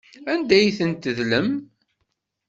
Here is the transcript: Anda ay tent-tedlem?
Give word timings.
Anda 0.31 0.53
ay 0.57 0.67
tent-tedlem? 0.77 1.49